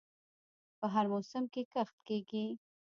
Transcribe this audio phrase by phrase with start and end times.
[0.79, 2.45] په هر موسم کې کښت کیږي.